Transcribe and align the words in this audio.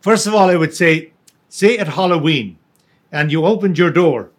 First 0.00 0.26
of 0.26 0.34
all, 0.34 0.48
I 0.48 0.56
would 0.56 0.74
say, 0.74 1.12
say 1.48 1.76
at 1.76 1.88
Halloween, 1.88 2.56
and 3.10 3.32
you 3.32 3.44
opened 3.44 3.78
your 3.78 3.90
door, 3.90 4.30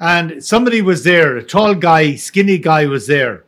and 0.00 0.42
somebody 0.42 0.80
was 0.80 1.04
there, 1.04 1.36
a 1.36 1.42
tall 1.42 1.74
guy, 1.74 2.14
skinny 2.14 2.58
guy 2.58 2.86
was 2.86 3.06
there, 3.06 3.44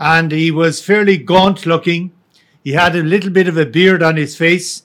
and 0.00 0.32
he 0.32 0.50
was 0.50 0.84
fairly 0.84 1.16
gaunt 1.16 1.64
looking. 1.64 2.12
He 2.64 2.72
had 2.72 2.96
a 2.96 3.02
little 3.02 3.30
bit 3.30 3.48
of 3.48 3.56
a 3.56 3.66
beard 3.66 4.02
on 4.02 4.16
his 4.16 4.36
face, 4.36 4.82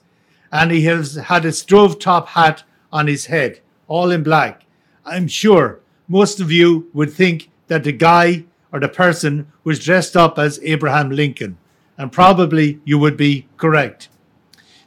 and 0.52 0.72
he 0.72 0.84
has 0.84 1.16
had 1.16 1.44
a 1.44 1.52
stove 1.52 1.98
top 1.98 2.30
hat 2.30 2.64
on 2.92 3.08
his 3.08 3.26
head, 3.26 3.60
all 3.88 4.12
in 4.12 4.22
black. 4.22 4.66
I'm 5.06 5.28
sure 5.28 5.80
most 6.08 6.40
of 6.40 6.52
you 6.52 6.90
would 6.94 7.12
think 7.12 7.50
that 7.68 7.84
the 7.84 7.92
guy 7.92 8.46
or 8.72 8.80
the 8.80 8.88
person 8.88 9.52
was 9.64 9.84
dressed 9.84 10.16
up 10.16 10.38
as 10.38 10.60
Abraham 10.62 11.10
Lincoln, 11.10 11.58
and 11.98 12.12
probably 12.12 12.80
you 12.86 13.00
would 13.00 13.18
be 13.18 13.48
correct. 13.58 14.10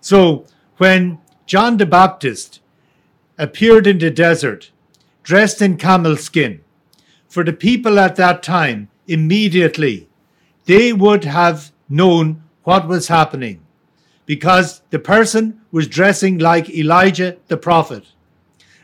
So 0.00 0.46
when 0.78 1.18
John 1.46 1.76
the 1.76 1.86
Baptist 1.86 2.60
appeared 3.38 3.86
in 3.86 3.98
the 3.98 4.10
desert, 4.10 4.70
dressed 5.22 5.62
in 5.62 5.76
camel 5.76 6.16
skin, 6.16 6.60
for 7.28 7.44
the 7.44 7.52
people 7.52 7.98
at 7.98 8.16
that 8.16 8.42
time, 8.42 8.88
immediately, 9.06 10.08
they 10.64 10.92
would 10.92 11.24
have 11.24 11.72
known 11.88 12.42
what 12.64 12.88
was 12.88 13.08
happening 13.08 13.60
because 14.24 14.82
the 14.90 14.98
person 14.98 15.60
was 15.70 15.86
dressing 15.86 16.38
like 16.38 16.68
Elijah 16.70 17.36
the 17.46 17.56
prophet. 17.56 18.04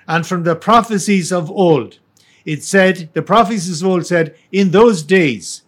And 0.07 0.27
from 0.27 0.45
the 0.45 0.55
prophecies 0.55 1.33
of 1.33 1.51
old, 1.51 1.99
it 2.45 2.63
said, 2.63 3.11
the 3.13 3.23
prophecies 3.23 3.83
of 3.83 3.89
old 3.89 4.07
said, 4.07 4.37
in 4.51 4.71
those 4.71 5.03
days, 5.03 5.63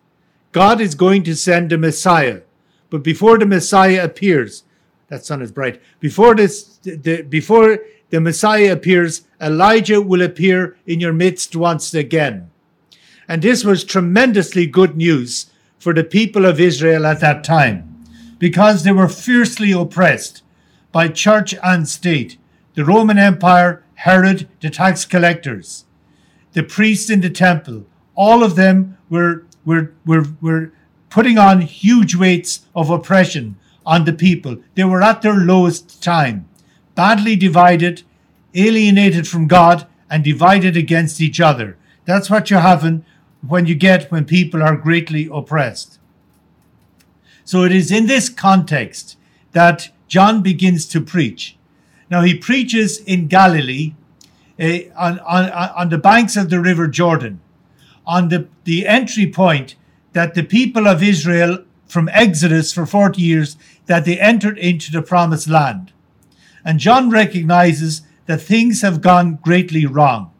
God 0.52 0.80
is 0.80 0.94
going 0.94 1.24
to 1.24 1.34
send 1.34 1.72
a 1.72 1.78
Messiah. 1.78 2.42
But 2.90 3.02
before 3.02 3.38
the 3.38 3.46
Messiah 3.46 4.04
appears, 4.04 4.62
that 5.14 5.24
sun 5.24 5.40
is 5.42 5.52
bright. 5.52 5.80
Before 6.00 6.34
this, 6.34 6.78
the, 6.82 7.22
before 7.22 7.78
the 8.10 8.20
Messiah 8.20 8.72
appears, 8.72 9.22
Elijah 9.40 10.00
will 10.00 10.22
appear 10.22 10.76
in 10.86 10.98
your 10.98 11.12
midst 11.12 11.54
once 11.54 11.94
again. 11.94 12.50
And 13.28 13.40
this 13.40 13.64
was 13.64 13.84
tremendously 13.84 14.66
good 14.66 14.96
news 14.96 15.46
for 15.78 15.94
the 15.94 16.04
people 16.04 16.44
of 16.44 16.60
Israel 16.60 17.06
at 17.06 17.20
that 17.20 17.44
time, 17.44 18.04
because 18.38 18.82
they 18.82 18.92
were 18.92 19.08
fiercely 19.08 19.72
oppressed 19.72 20.42
by 20.90 21.08
church 21.08 21.54
and 21.62 21.88
state, 21.88 22.36
the 22.74 22.84
Roman 22.84 23.18
Empire, 23.18 23.84
Herod, 23.94 24.48
the 24.60 24.70
tax 24.70 25.04
collectors 25.04 25.84
the 26.54 26.62
priests 26.62 27.10
in 27.10 27.20
the 27.20 27.30
temple, 27.30 27.84
all 28.14 28.42
of 28.42 28.54
them 28.56 28.96
were, 29.10 29.44
were, 29.64 29.92
were, 30.06 30.24
were 30.40 30.72
putting 31.10 31.36
on 31.36 31.60
huge 31.60 32.14
weights 32.14 32.66
of 32.74 32.90
oppression 32.90 33.56
on 33.86 34.04
the 34.04 34.12
people. 34.12 34.58
They 34.74 34.84
were 34.84 35.02
at 35.02 35.22
their 35.22 35.36
lowest 35.36 36.02
time, 36.02 36.48
badly 36.94 37.36
divided, 37.36 38.02
alienated 38.54 39.28
from 39.28 39.46
God, 39.46 39.86
and 40.10 40.22
divided 40.22 40.76
against 40.76 41.20
each 41.20 41.40
other. 41.40 41.76
That's 42.04 42.30
what 42.30 42.50
you 42.50 42.58
have 42.58 43.02
when 43.46 43.66
you 43.66 43.74
get 43.74 44.10
when 44.10 44.24
people 44.24 44.62
are 44.62 44.76
greatly 44.76 45.28
oppressed. 45.32 45.98
So 47.44 47.64
it 47.64 47.72
is 47.72 47.90
in 47.90 48.06
this 48.06 48.28
context 48.28 49.16
that 49.52 49.90
John 50.08 50.42
begins 50.42 50.86
to 50.86 51.00
preach. 51.00 51.56
Now 52.10 52.22
he 52.22 52.34
preaches 52.34 52.98
in 53.00 53.26
Galilee 53.26 53.94
uh, 54.58 54.78
on, 54.96 55.18
on, 55.20 55.50
on 55.50 55.88
the 55.88 55.98
banks 55.98 56.36
of 56.36 56.48
the 56.48 56.60
river 56.60 56.86
Jordan, 56.86 57.40
on 58.06 58.28
the, 58.28 58.48
the 58.64 58.86
entry 58.86 59.30
point 59.30 59.74
that 60.12 60.34
the 60.34 60.42
people 60.44 60.86
of 60.86 61.02
Israel 61.02 61.64
from 61.94 62.10
Exodus 62.12 62.72
for 62.72 62.86
40 62.86 63.22
years 63.22 63.56
that 63.86 64.04
they 64.04 64.18
entered 64.18 64.58
into 64.58 64.90
the 64.90 65.00
promised 65.00 65.48
land. 65.48 65.92
And 66.64 66.80
John 66.80 67.08
recognizes 67.08 68.02
that 68.26 68.42
things 68.42 68.82
have 68.82 69.00
gone 69.00 69.36
greatly 69.36 69.86
wrong. 69.86 70.32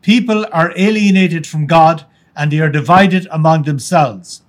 People 0.00 0.46
are 0.52 0.72
alienated 0.74 1.46
from 1.46 1.66
God 1.66 2.06
and 2.34 2.50
they 2.50 2.60
are 2.60 2.70
divided 2.70 3.28
among 3.30 3.64
themselves. 3.64 4.40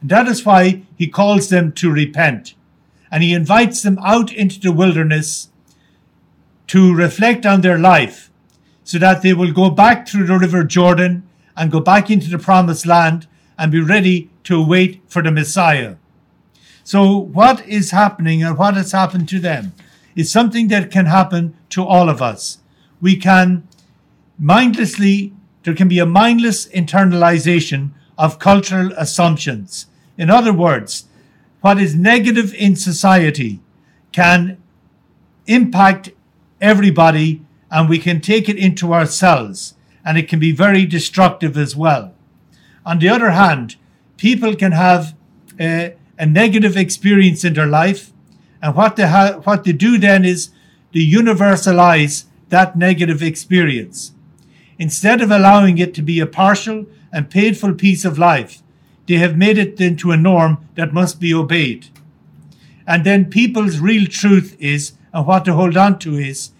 And 0.00 0.08
that 0.10 0.28
is 0.28 0.46
why 0.46 0.82
he 0.96 1.08
calls 1.08 1.48
them 1.48 1.72
to 1.72 1.90
repent. 1.90 2.54
And 3.10 3.24
he 3.24 3.34
invites 3.34 3.82
them 3.82 3.98
out 3.98 4.32
into 4.32 4.60
the 4.60 4.70
wilderness 4.70 5.48
to 6.68 6.94
reflect 6.94 7.44
on 7.44 7.62
their 7.62 7.78
life 7.78 8.30
so 8.84 9.00
that 9.00 9.22
they 9.22 9.34
will 9.34 9.52
go 9.52 9.70
back 9.70 10.06
through 10.06 10.26
the 10.26 10.38
river 10.38 10.62
Jordan 10.62 11.24
and 11.56 11.72
go 11.72 11.80
back 11.80 12.10
into 12.12 12.30
the 12.30 12.38
promised 12.38 12.86
land 12.86 13.26
and 13.58 13.72
be 13.72 13.80
ready 13.80 14.30
to 14.44 14.64
wait 14.64 15.02
for 15.08 15.20
the 15.20 15.32
Messiah. 15.32 15.96
So, 16.86 17.18
what 17.18 17.66
is 17.66 17.90
happening 17.90 18.44
and 18.44 18.56
what 18.56 18.74
has 18.76 18.92
happened 18.92 19.28
to 19.30 19.40
them 19.40 19.72
is 20.14 20.30
something 20.30 20.68
that 20.68 20.88
can 20.88 21.06
happen 21.06 21.56
to 21.70 21.82
all 21.82 22.08
of 22.08 22.22
us. 22.22 22.58
We 23.00 23.16
can 23.16 23.66
mindlessly, 24.38 25.32
there 25.64 25.74
can 25.74 25.88
be 25.88 25.98
a 25.98 26.06
mindless 26.06 26.68
internalization 26.68 27.90
of 28.16 28.38
cultural 28.38 28.92
assumptions. 28.96 29.86
In 30.16 30.30
other 30.30 30.52
words, 30.52 31.06
what 31.60 31.80
is 31.80 31.96
negative 31.96 32.54
in 32.54 32.76
society 32.76 33.58
can 34.12 34.56
impact 35.48 36.10
everybody 36.60 37.42
and 37.68 37.88
we 37.88 37.98
can 37.98 38.20
take 38.20 38.48
it 38.48 38.58
into 38.58 38.94
ourselves, 38.94 39.74
and 40.04 40.16
it 40.16 40.28
can 40.28 40.38
be 40.38 40.52
very 40.52 40.86
destructive 40.86 41.58
as 41.58 41.74
well. 41.74 42.14
On 42.84 43.00
the 43.00 43.08
other 43.08 43.30
hand, 43.30 43.74
people 44.16 44.54
can 44.54 44.70
have 44.70 45.16
a, 45.58 45.96
a 46.18 46.26
negative 46.26 46.76
experience 46.76 47.44
in 47.44 47.54
their 47.54 47.66
life, 47.66 48.12
and 48.62 48.74
what 48.74 48.96
they 48.96 49.06
ha- 49.06 49.40
what 49.44 49.64
they 49.64 49.72
do 49.72 49.98
then 49.98 50.24
is 50.24 50.50
they 50.92 51.04
universalize 51.04 52.24
that 52.48 52.76
negative 52.76 53.22
experience. 53.22 54.12
Instead 54.78 55.20
of 55.20 55.30
allowing 55.30 55.78
it 55.78 55.94
to 55.94 56.02
be 56.02 56.20
a 56.20 56.26
partial 56.26 56.86
and 57.12 57.30
painful 57.30 57.74
piece 57.74 58.04
of 58.04 58.18
life, 58.18 58.62
they 59.06 59.16
have 59.16 59.36
made 59.36 59.58
it 59.58 59.80
into 59.80 60.10
a 60.10 60.16
norm 60.16 60.58
that 60.74 60.92
must 60.92 61.20
be 61.20 61.32
obeyed. 61.32 61.86
And 62.86 63.04
then 63.04 63.26
people's 63.26 63.78
real 63.78 64.06
truth 64.06 64.56
is, 64.60 64.92
and 65.12 65.26
what 65.26 65.44
to 65.46 65.54
hold 65.54 65.76
on 65.76 65.98
to 66.00 66.16
is, 66.16 66.50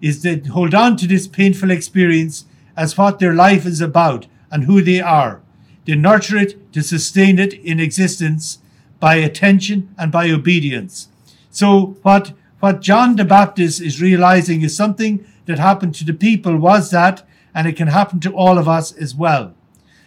is 0.00 0.22
to 0.22 0.40
hold 0.50 0.74
on 0.74 0.96
to 0.96 1.06
this 1.06 1.26
painful 1.26 1.70
experience 1.70 2.44
as 2.76 2.98
what 2.98 3.18
their 3.18 3.34
life 3.34 3.66
is 3.66 3.80
about 3.80 4.26
and 4.50 4.64
who 4.64 4.82
they 4.82 5.00
are. 5.00 5.40
They 5.84 5.94
nurture 5.94 6.36
it 6.36 6.72
to 6.72 6.82
sustain 6.82 7.38
it 7.38 7.54
in 7.54 7.80
existence 7.80 8.58
by 9.02 9.16
attention 9.16 9.92
and 9.98 10.12
by 10.12 10.30
obedience. 10.30 11.08
So 11.50 11.96
what 12.02 12.32
what 12.60 12.80
John 12.80 13.16
the 13.16 13.24
Baptist 13.24 13.80
is 13.80 14.00
realizing 14.00 14.62
is 14.62 14.76
something 14.76 15.26
that 15.46 15.58
happened 15.58 15.96
to 15.96 16.04
the 16.04 16.14
people 16.14 16.56
was 16.56 16.92
that, 16.92 17.26
and 17.52 17.66
it 17.66 17.76
can 17.76 17.88
happen 17.88 18.20
to 18.20 18.32
all 18.32 18.56
of 18.58 18.68
us 18.68 18.92
as 18.92 19.12
well. 19.12 19.54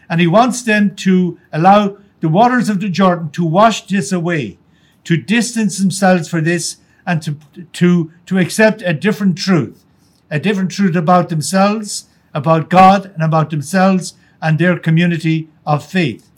And 0.10 0.22
he 0.22 0.28
wants 0.28 0.64
them 0.64 0.96
to 1.08 1.38
allow 1.52 1.98
the 2.22 2.30
waters 2.30 2.70
of 2.70 2.80
the 2.80 2.88
Jordan 2.88 3.32
to 3.32 3.44
wash 3.44 3.86
this 3.88 4.14
away, 4.14 4.58
to 5.04 5.18
distance 5.18 5.78
themselves 5.78 6.30
for 6.30 6.40
this, 6.40 6.78
and 7.06 7.22
to, 7.24 7.36
to, 7.74 8.14
to 8.28 8.38
accept 8.38 8.82
a 8.82 8.94
different 8.94 9.38
truth 9.38 9.84
a 10.32 10.40
different 10.40 10.72
truth 10.72 10.96
about 10.96 11.30
themselves, 11.30 12.06
about 12.34 12.70
God, 12.70 13.12
and 13.14 13.22
about 13.22 13.50
themselves 13.50 14.16
and 14.42 14.58
their 14.58 14.80
community 14.80 15.50
of 15.66 15.86
faith. 15.86 16.32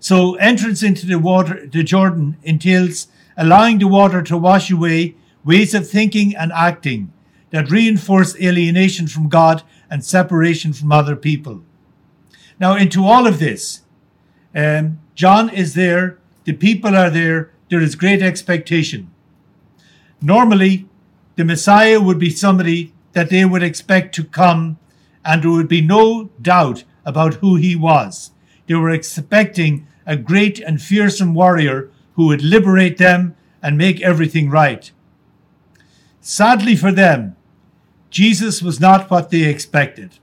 So, 0.00 0.34
entrance 0.36 0.82
into 0.82 1.06
the 1.06 1.18
water, 1.18 1.66
the 1.66 1.82
Jordan, 1.82 2.38
entails 2.42 3.08
allowing 3.36 3.78
the 3.78 3.86
water 3.86 4.22
to 4.22 4.36
wash 4.36 4.70
away 4.70 5.14
ways 5.44 5.74
of 5.74 5.88
thinking 5.88 6.34
and 6.34 6.52
acting 6.52 7.12
that 7.50 7.70
reinforce 7.70 8.34
alienation 8.40 9.06
from 9.06 9.28
God 9.28 9.62
and 9.90 10.04
separation 10.04 10.72
from 10.72 10.90
other 10.90 11.16
people. 11.16 11.62
Now, 12.58 12.76
into 12.76 13.04
all 13.04 13.26
of 13.26 13.38
this, 13.38 13.82
um, 14.54 15.00
John 15.14 15.50
is 15.50 15.74
there, 15.74 16.18
the 16.44 16.52
people 16.52 16.96
are 16.96 17.10
there, 17.10 17.50
there 17.68 17.80
is 17.80 17.94
great 17.94 18.22
expectation. 18.22 19.10
Normally, 20.22 20.88
the 21.36 21.44
Messiah 21.44 22.00
would 22.00 22.18
be 22.18 22.30
somebody 22.30 22.92
that 23.12 23.30
they 23.30 23.44
would 23.44 23.62
expect 23.62 24.14
to 24.14 24.24
come, 24.24 24.78
and 25.24 25.42
there 25.42 25.50
would 25.50 25.68
be 25.68 25.80
no 25.80 26.30
doubt 26.40 26.84
about 27.04 27.34
who 27.34 27.56
he 27.56 27.74
was. 27.76 28.30
They 28.70 28.76
were 28.76 28.90
expecting 28.90 29.88
a 30.06 30.16
great 30.16 30.60
and 30.60 30.80
fearsome 30.80 31.34
warrior 31.34 31.90
who 32.14 32.26
would 32.28 32.40
liberate 32.40 32.98
them 32.98 33.34
and 33.60 33.76
make 33.76 34.00
everything 34.00 34.48
right. 34.48 34.92
Sadly 36.20 36.76
for 36.76 36.92
them, 36.92 37.34
Jesus 38.10 38.62
was 38.62 38.78
not 38.78 39.10
what 39.10 39.30
they 39.30 39.42
expected. 39.42 40.20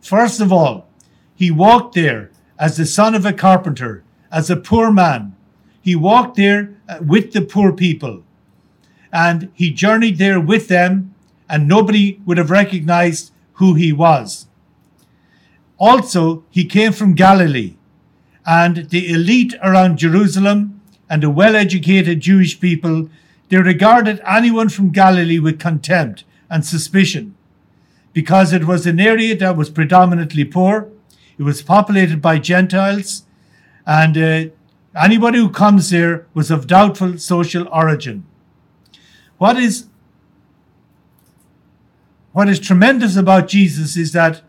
First 0.00 0.40
of 0.40 0.50
all, 0.50 0.88
he 1.34 1.50
walked 1.50 1.94
there 1.94 2.30
as 2.58 2.78
the 2.78 2.86
son 2.86 3.14
of 3.14 3.26
a 3.26 3.34
carpenter, 3.34 4.02
as 4.32 4.48
a 4.48 4.56
poor 4.56 4.90
man. 4.90 5.36
He 5.82 5.94
walked 5.94 6.38
there 6.38 6.74
uh, 6.88 7.00
with 7.06 7.34
the 7.34 7.42
poor 7.42 7.70
people 7.70 8.24
and 9.12 9.50
he 9.52 9.70
journeyed 9.70 10.16
there 10.16 10.40
with 10.40 10.68
them, 10.68 11.14
and 11.50 11.68
nobody 11.68 12.18
would 12.24 12.38
have 12.38 12.50
recognized 12.50 13.30
who 13.56 13.74
he 13.74 13.92
was. 13.92 14.47
Also, 15.78 16.44
he 16.50 16.64
came 16.64 16.92
from 16.92 17.14
Galilee, 17.14 17.76
and 18.44 18.90
the 18.90 19.10
elite 19.12 19.54
around 19.62 19.98
Jerusalem 19.98 20.80
and 21.08 21.22
the 21.22 21.30
well 21.30 21.54
educated 21.54 22.20
Jewish 22.20 22.60
people 22.60 23.08
they 23.48 23.56
regarded 23.56 24.20
anyone 24.26 24.68
from 24.68 24.90
Galilee 24.90 25.38
with 25.38 25.58
contempt 25.58 26.24
and 26.50 26.64
suspicion 26.64 27.34
because 28.12 28.52
it 28.52 28.66
was 28.66 28.86
an 28.86 29.00
area 29.00 29.36
that 29.36 29.56
was 29.56 29.70
predominantly 29.70 30.44
poor. 30.44 30.88
It 31.38 31.44
was 31.44 31.62
populated 31.62 32.20
by 32.20 32.38
Gentiles, 32.38 33.24
and 33.86 34.18
uh, 34.18 34.44
anybody 35.00 35.38
who 35.38 35.50
comes 35.50 35.90
there 35.90 36.26
was 36.34 36.50
of 36.50 36.66
doubtful 36.66 37.18
social 37.18 37.68
origin. 37.68 38.26
What 39.38 39.56
is 39.56 39.86
what 42.32 42.48
is 42.48 42.60
tremendous 42.60 43.16
about 43.16 43.48
Jesus 43.48 43.96
is 43.96 44.12
that 44.12 44.42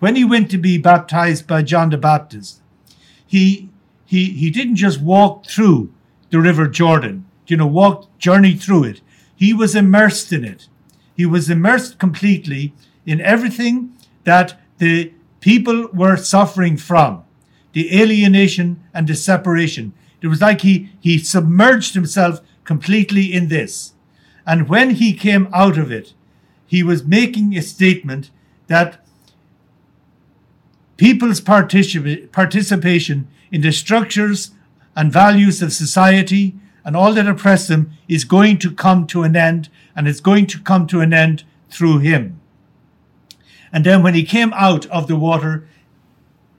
when 0.00 0.16
he 0.16 0.24
went 0.24 0.50
to 0.50 0.58
be 0.58 0.76
baptized 0.76 1.46
by 1.46 1.62
John 1.62 1.90
the 1.90 1.98
Baptist, 1.98 2.60
he 3.26 3.70
he 4.04 4.30
he 4.30 4.50
didn't 4.50 4.76
just 4.76 5.00
walk 5.00 5.46
through 5.46 5.92
the 6.30 6.40
river 6.40 6.66
Jordan, 6.66 7.26
you 7.46 7.56
know, 7.56 7.66
walk 7.66 8.18
journey 8.18 8.54
through 8.54 8.84
it. 8.84 9.00
He 9.36 9.54
was 9.54 9.74
immersed 9.74 10.32
in 10.32 10.44
it. 10.44 10.68
He 11.16 11.26
was 11.26 11.48
immersed 11.48 11.98
completely 11.98 12.74
in 13.06 13.20
everything 13.20 13.94
that 14.24 14.60
the 14.78 15.12
people 15.40 15.88
were 15.92 16.16
suffering 16.16 16.76
from 16.76 17.24
the 17.72 18.00
alienation 18.00 18.82
and 18.92 19.06
the 19.06 19.14
separation. 19.14 19.92
It 20.20 20.26
was 20.26 20.40
like 20.40 20.62
he, 20.62 20.90
he 21.00 21.18
submerged 21.18 21.94
himself 21.94 22.40
completely 22.64 23.32
in 23.32 23.48
this. 23.48 23.94
And 24.46 24.68
when 24.68 24.90
he 24.90 25.12
came 25.12 25.48
out 25.52 25.78
of 25.78 25.90
it, 25.92 26.14
he 26.66 26.82
was 26.82 27.04
making 27.04 27.56
a 27.56 27.62
statement 27.62 28.30
that 28.66 29.04
people's 31.00 31.40
particip- 31.40 32.30
participation 32.30 33.26
in 33.50 33.62
the 33.62 33.72
structures 33.72 34.50
and 34.94 35.10
values 35.10 35.62
of 35.62 35.72
society 35.72 36.54
and 36.84 36.94
all 36.94 37.14
that 37.14 37.26
oppress 37.26 37.68
them 37.68 37.92
is 38.06 38.24
going 38.24 38.58
to 38.58 38.70
come 38.70 39.06
to 39.06 39.22
an 39.22 39.34
end, 39.34 39.70
and 39.96 40.06
it's 40.06 40.20
going 40.20 40.46
to 40.46 40.60
come 40.60 40.86
to 40.86 41.00
an 41.00 41.14
end 41.14 41.44
through 41.70 42.00
him. 42.00 42.38
And 43.72 43.86
then 43.86 44.02
when 44.02 44.12
he 44.12 44.24
came 44.24 44.52
out 44.52 44.84
of 44.86 45.06
the 45.06 45.16
water, 45.16 45.66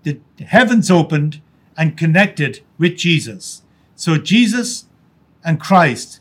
the 0.02 0.20
heavens 0.44 0.90
opened 0.90 1.40
and 1.78 1.96
connected 1.96 2.62
with 2.80 2.98
Jesus. 2.98 3.62
So 3.96 4.18
Jesus 4.18 4.86
and 5.46 5.60
Christ 5.60 6.20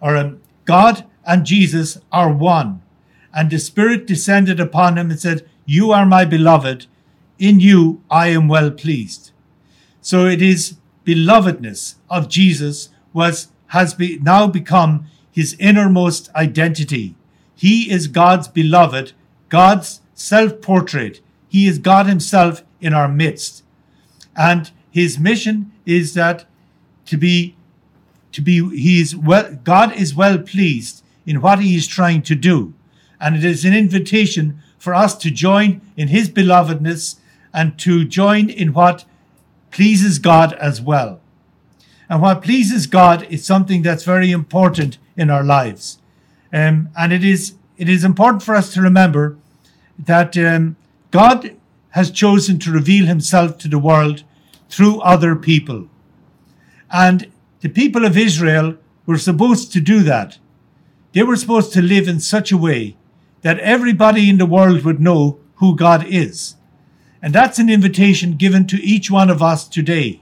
are 0.00 0.16
um, 0.16 0.40
God 0.64 1.04
and 1.26 1.44
Jesus 1.44 1.98
are 2.10 2.32
one. 2.32 2.80
And 3.34 3.50
the 3.50 3.58
Spirit 3.58 4.06
descended 4.06 4.58
upon 4.58 4.96
him 4.96 5.10
and 5.10 5.20
said, 5.20 5.46
You 5.66 5.92
are 5.92 6.06
my 6.06 6.24
beloved. 6.24 6.86
In 7.38 7.60
you 7.60 8.02
I 8.10 8.28
am 8.28 8.48
well 8.48 8.70
pleased. 8.70 9.30
So 10.00 10.26
it 10.26 10.42
is 10.42 10.76
belovedness 11.04 11.94
of 12.10 12.28
Jesus 12.28 12.88
was 13.12 13.48
has 13.68 13.94
be, 13.94 14.18
now 14.20 14.46
become 14.46 15.06
his 15.30 15.54
innermost 15.60 16.28
identity. 16.34 17.14
He 17.54 17.90
is 17.90 18.08
God's 18.08 18.48
beloved, 18.48 19.12
God's 19.48 20.00
self 20.12 20.60
portrait. 20.60 21.20
He 21.48 21.68
is 21.68 21.78
God 21.78 22.06
Himself 22.06 22.64
in 22.80 22.92
our 22.92 23.06
midst. 23.06 23.62
And 24.36 24.70
His 24.90 25.16
mission 25.16 25.70
is 25.86 26.14
that 26.14 26.46
to 27.06 27.16
be, 27.16 27.54
to 28.32 28.40
be, 28.40 28.68
He 28.76 29.00
is 29.00 29.14
well, 29.14 29.58
God 29.62 29.92
is 29.94 30.12
well 30.12 30.38
pleased 30.38 31.04
in 31.24 31.40
what 31.40 31.60
He 31.60 31.76
is 31.76 31.86
trying 31.86 32.22
to 32.22 32.34
do. 32.34 32.74
And 33.20 33.36
it 33.36 33.44
is 33.44 33.64
an 33.64 33.74
invitation 33.74 34.60
for 34.76 34.92
us 34.92 35.16
to 35.18 35.30
join 35.30 35.80
in 35.96 36.08
His 36.08 36.28
belovedness 36.28 37.16
and 37.58 37.76
to 37.76 38.04
join 38.04 38.48
in 38.48 38.72
what 38.72 39.04
pleases 39.72 40.20
God 40.20 40.52
as 40.68 40.80
well. 40.80 41.20
And 42.08 42.22
what 42.22 42.40
pleases 42.40 42.86
God 42.86 43.26
is 43.28 43.44
something 43.44 43.82
that's 43.82 44.04
very 44.04 44.30
important 44.30 44.98
in 45.16 45.28
our 45.28 45.42
lives. 45.42 45.98
Um, 46.52 46.90
and 46.96 47.12
it 47.12 47.24
is, 47.24 47.54
it 47.76 47.88
is 47.88 48.04
important 48.04 48.44
for 48.44 48.54
us 48.54 48.72
to 48.74 48.80
remember 48.80 49.36
that 49.98 50.38
um, 50.38 50.76
God 51.10 51.56
has 51.90 52.12
chosen 52.12 52.60
to 52.60 52.70
reveal 52.70 53.06
himself 53.06 53.58
to 53.58 53.68
the 53.68 53.84
world 53.90 54.22
through 54.68 55.00
other 55.00 55.34
people. 55.34 55.88
And 56.92 57.32
the 57.60 57.68
people 57.68 58.04
of 58.04 58.16
Israel 58.16 58.76
were 59.04 59.18
supposed 59.18 59.72
to 59.72 59.80
do 59.80 60.04
that. 60.04 60.38
They 61.12 61.24
were 61.24 61.34
supposed 61.34 61.72
to 61.72 61.82
live 61.82 62.06
in 62.06 62.20
such 62.20 62.52
a 62.52 62.56
way 62.68 62.96
that 63.42 63.58
everybody 63.58 64.30
in 64.30 64.38
the 64.38 64.46
world 64.46 64.84
would 64.84 65.00
know 65.00 65.40
who 65.56 65.74
God 65.74 66.06
is. 66.06 66.54
And 67.20 67.34
that's 67.34 67.58
an 67.58 67.68
invitation 67.68 68.36
given 68.36 68.66
to 68.68 68.82
each 68.82 69.10
one 69.10 69.30
of 69.30 69.42
us 69.42 69.66
today. 69.66 70.20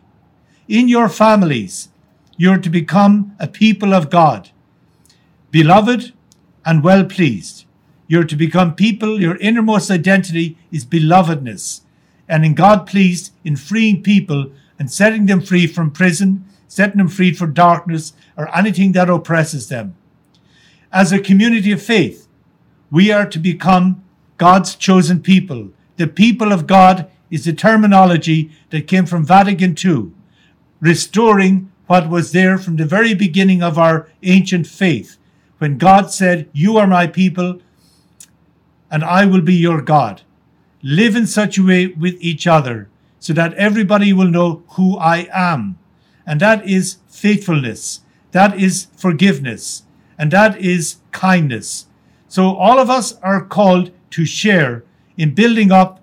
In 0.68 0.88
your 0.88 1.08
families, 1.08 1.88
you're 2.36 2.58
to 2.58 2.70
become 2.70 3.36
a 3.38 3.46
people 3.46 3.94
of 3.94 4.10
God, 4.10 4.50
beloved 5.50 6.12
and 6.64 6.82
well 6.82 7.04
pleased. 7.04 7.64
You're 8.08 8.24
to 8.24 8.36
become 8.36 8.74
people, 8.74 9.20
your 9.20 9.36
innermost 9.36 9.90
identity 9.90 10.58
is 10.70 10.84
belovedness, 10.84 11.80
and 12.28 12.44
in 12.44 12.54
God 12.54 12.86
pleased 12.86 13.32
in 13.44 13.56
freeing 13.56 14.02
people 14.02 14.50
and 14.78 14.90
setting 14.90 15.26
them 15.26 15.40
free 15.40 15.66
from 15.66 15.90
prison, 15.90 16.44
setting 16.68 16.98
them 16.98 17.08
free 17.08 17.32
from 17.32 17.52
darkness 17.52 18.12
or 18.36 18.54
anything 18.56 18.92
that 18.92 19.10
oppresses 19.10 19.68
them. 19.68 19.96
As 20.92 21.12
a 21.12 21.18
community 21.18 21.72
of 21.72 21.82
faith, 21.82 22.28
we 22.90 23.10
are 23.10 23.26
to 23.26 23.38
become 23.38 24.04
God's 24.38 24.74
chosen 24.76 25.20
people. 25.20 25.70
The 25.96 26.06
people 26.06 26.52
of 26.52 26.66
God 26.66 27.10
is 27.30 27.44
the 27.44 27.52
terminology 27.52 28.50
that 28.70 28.86
came 28.86 29.06
from 29.06 29.24
Vatican 29.24 29.74
II, 29.82 30.12
restoring 30.80 31.70
what 31.86 32.08
was 32.08 32.32
there 32.32 32.58
from 32.58 32.76
the 32.76 32.84
very 32.84 33.14
beginning 33.14 33.62
of 33.62 33.78
our 33.78 34.08
ancient 34.22 34.66
faith, 34.66 35.16
when 35.58 35.78
God 35.78 36.10
said, 36.10 36.48
You 36.52 36.76
are 36.76 36.86
my 36.86 37.06
people, 37.06 37.60
and 38.90 39.04
I 39.04 39.24
will 39.24 39.40
be 39.40 39.54
your 39.54 39.80
God. 39.80 40.22
Live 40.82 41.16
in 41.16 41.26
such 41.26 41.58
a 41.58 41.64
way 41.64 41.86
with 41.86 42.16
each 42.20 42.46
other 42.46 42.88
so 43.18 43.32
that 43.32 43.54
everybody 43.54 44.12
will 44.12 44.28
know 44.28 44.62
who 44.70 44.98
I 44.98 45.28
am. 45.32 45.78
And 46.26 46.40
that 46.40 46.68
is 46.68 46.98
faithfulness. 47.08 48.00
That 48.32 48.60
is 48.60 48.88
forgiveness. 48.96 49.84
And 50.18 50.30
that 50.30 50.60
is 50.60 50.96
kindness. 51.12 51.86
So 52.28 52.54
all 52.54 52.78
of 52.78 52.90
us 52.90 53.18
are 53.22 53.44
called 53.44 53.90
to 54.10 54.24
share 54.24 54.84
in 55.16 55.34
building 55.34 55.72
up 55.72 56.00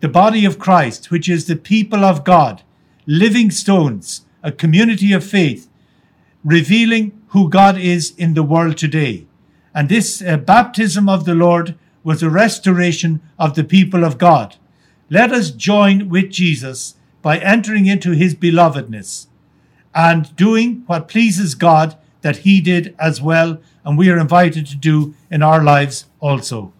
the 0.00 0.08
body 0.08 0.44
of 0.44 0.58
Christ, 0.58 1.10
which 1.10 1.28
is 1.28 1.46
the 1.46 1.56
people 1.56 2.04
of 2.04 2.24
God, 2.24 2.62
living 3.06 3.50
stones, 3.50 4.24
a 4.42 4.52
community 4.52 5.12
of 5.12 5.24
faith, 5.24 5.68
revealing 6.44 7.20
who 7.28 7.48
God 7.48 7.78
is 7.78 8.14
in 8.16 8.34
the 8.34 8.42
world 8.42 8.76
today. 8.76 9.26
And 9.74 9.88
this 9.88 10.22
uh, 10.22 10.36
baptism 10.36 11.08
of 11.08 11.24
the 11.24 11.34
Lord 11.34 11.76
was 12.02 12.22
a 12.22 12.30
restoration 12.30 13.20
of 13.38 13.54
the 13.54 13.64
people 13.64 14.04
of 14.04 14.18
God. 14.18 14.56
Let 15.10 15.32
us 15.32 15.50
join 15.50 16.08
with 16.08 16.30
Jesus 16.30 16.94
by 17.22 17.38
entering 17.38 17.86
into 17.86 18.12
his 18.12 18.34
belovedness 18.34 19.26
and 19.94 20.34
doing 20.36 20.84
what 20.86 21.08
pleases 21.08 21.54
God 21.54 21.96
that 22.22 22.38
he 22.38 22.60
did 22.60 22.94
as 22.98 23.20
well, 23.20 23.58
and 23.84 23.98
we 23.98 24.10
are 24.10 24.18
invited 24.18 24.66
to 24.66 24.76
do 24.76 25.14
in 25.30 25.42
our 25.42 25.62
lives 25.62 26.06
also. 26.20 26.72